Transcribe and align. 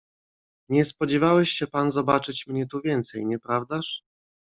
"Nie 0.69 0.85
spodziewałeś 0.85 1.49
się 1.49 1.67
pan 1.67 1.91
zobaczyć 1.91 2.47
mnie 2.47 2.67
tu 2.67 2.81
więcej, 2.81 3.25
nieprawdaż?" 3.25 4.03